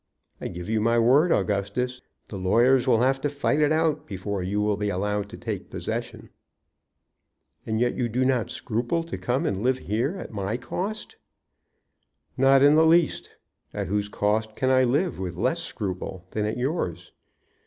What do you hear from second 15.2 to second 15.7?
less